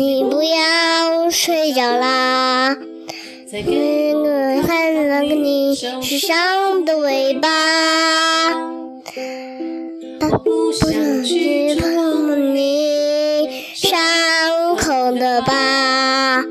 [0.00, 2.74] 你不要睡着啦，
[3.52, 8.54] 那个孩子能你身上的尾巴。
[10.42, 16.46] 不想去碰你伤口的疤，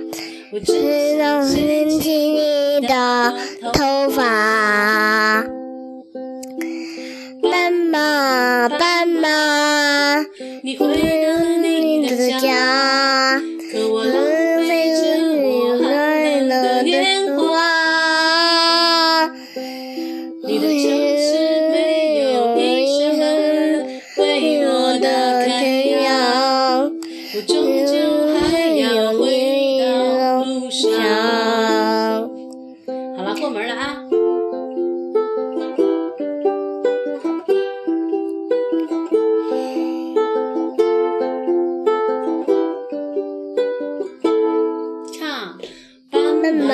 [0.64, 3.34] 只能掀起你的
[3.74, 5.44] 头发。
[7.42, 10.24] 斑马，斑马，
[28.52, 30.90] 要回到路上。
[33.18, 34.04] 好了，过门了啊！
[45.14, 45.58] 唱，
[46.12, 46.74] 斑马，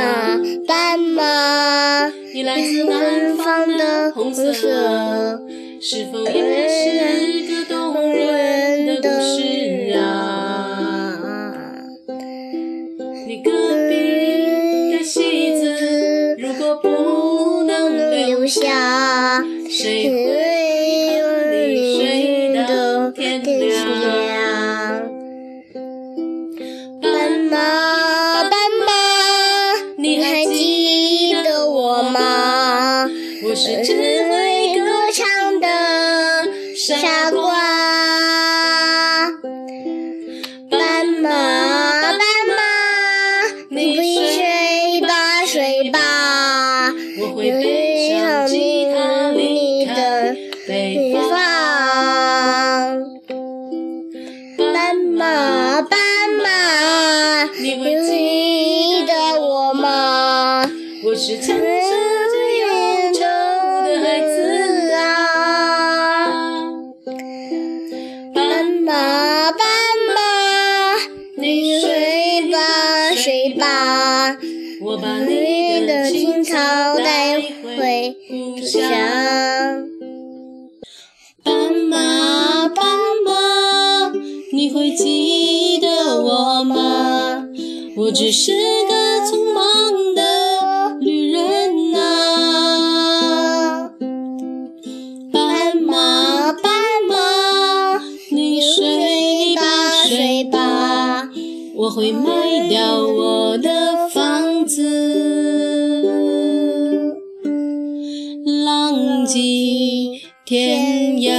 [0.67, 4.51] 斑马，你来自南方的红色，
[5.81, 7.24] 是否也是
[18.47, 20.09] 下，谁
[75.05, 76.57] 把你的青草
[76.97, 78.81] 带回故乡。
[81.43, 82.83] 斑马，斑
[83.23, 84.11] 马，
[84.51, 87.45] 你会记得我吗？
[87.97, 88.51] 我只是
[88.89, 88.95] 个
[89.27, 93.91] 匆忙的旅人啊。
[95.31, 96.73] 斑马，斑
[97.07, 98.01] 马，
[98.31, 99.61] 你睡吧
[100.07, 101.29] 睡吧，
[101.75, 103.04] 我会卖掉
[109.25, 111.36] 济天涯。